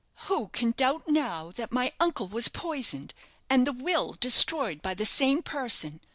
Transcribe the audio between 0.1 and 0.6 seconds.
"Who